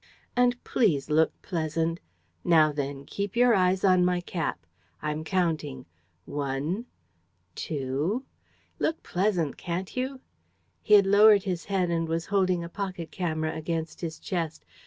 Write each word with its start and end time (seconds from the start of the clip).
And 0.35 0.63
please 0.63 1.11
look 1.11 1.39
pleasant. 1.43 1.99
Now 2.43 2.71
then; 2.71 3.05
keep 3.05 3.35
your 3.35 3.53
eyes 3.53 3.83
on 3.83 4.03
my 4.03 4.19
cap.... 4.19 4.65
I'm 4.99 5.23
counting: 5.23 5.85
one... 6.25 6.87
two... 7.53 8.25
Look 8.79 9.03
pleasant, 9.03 9.57
can't 9.57 9.95
you?" 9.95 10.21
He 10.81 10.95
had 10.95 11.05
lowered 11.05 11.43
his 11.43 11.65
head 11.65 11.91
and 11.91 12.07
was 12.09 12.25
holding 12.25 12.63
a 12.63 12.67
pocket 12.69 13.11
camera 13.11 13.55
against 13.55 14.01
his 14.01 14.17
chest. 14.17 14.65